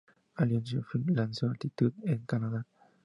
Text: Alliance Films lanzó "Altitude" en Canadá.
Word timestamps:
Alliance 0.37 0.77
Films 0.89 1.15
lanzó 1.15 1.45
"Altitude" 1.45 1.93
en 2.05 2.25
Canadá. 2.25 2.65